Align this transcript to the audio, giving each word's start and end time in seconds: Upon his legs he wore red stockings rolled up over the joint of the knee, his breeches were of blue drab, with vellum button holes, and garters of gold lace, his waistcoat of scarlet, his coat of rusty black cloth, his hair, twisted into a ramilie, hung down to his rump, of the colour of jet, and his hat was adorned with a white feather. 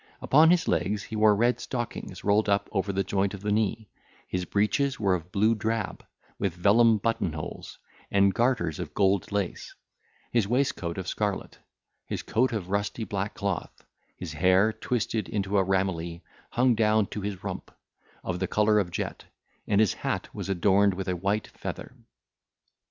Upon 0.19 0.49
his 0.49 0.67
legs 0.67 1.03
he 1.03 1.15
wore 1.15 1.35
red 1.35 1.59
stockings 1.59 2.23
rolled 2.23 2.49
up 2.49 2.69
over 2.71 2.91
the 2.91 3.03
joint 3.03 3.35
of 3.35 3.41
the 3.41 3.51
knee, 3.51 3.87
his 4.27 4.45
breeches 4.45 4.99
were 4.99 5.13
of 5.13 5.31
blue 5.31 5.53
drab, 5.53 6.03
with 6.39 6.55
vellum 6.55 6.97
button 6.97 7.33
holes, 7.33 7.77
and 8.09 8.33
garters 8.33 8.79
of 8.79 8.95
gold 8.95 9.31
lace, 9.31 9.75
his 10.31 10.47
waistcoat 10.47 10.97
of 10.97 11.07
scarlet, 11.07 11.59
his 12.07 12.23
coat 12.23 12.51
of 12.51 12.71
rusty 12.71 13.03
black 13.03 13.35
cloth, 13.35 13.83
his 14.17 14.33
hair, 14.33 14.73
twisted 14.73 15.29
into 15.29 15.59
a 15.59 15.63
ramilie, 15.63 16.23
hung 16.49 16.73
down 16.73 17.05
to 17.05 17.21
his 17.21 17.43
rump, 17.43 17.69
of 18.23 18.39
the 18.39 18.47
colour 18.47 18.79
of 18.79 18.89
jet, 18.89 19.25
and 19.67 19.79
his 19.79 19.93
hat 19.93 20.33
was 20.33 20.49
adorned 20.49 20.95
with 20.95 21.07
a 21.09 21.15
white 21.15 21.45
feather. 21.49 21.93